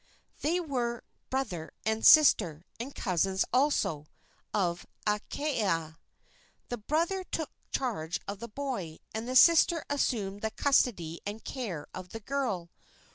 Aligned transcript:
They 0.39 0.59
were 0.59 1.03
brother 1.29 1.73
and 1.85 2.03
sister, 2.03 2.65
and 2.79 2.95
cousins, 2.95 3.45
also, 3.53 4.07
of 4.51 4.87
Akaaka. 5.05 5.99
The 6.69 6.77
brother 6.77 7.23
took 7.23 7.51
charge 7.71 8.19
of 8.27 8.39
the 8.39 8.47
boy, 8.49 8.97
and 9.13 9.27
the 9.27 9.35
sister 9.35 9.85
assumed 9.91 10.41
the 10.41 10.49
custody 10.49 11.21
and 11.23 11.43
care 11.45 11.85
of 11.93 12.09
the 12.13 12.19
girl. 12.19 12.71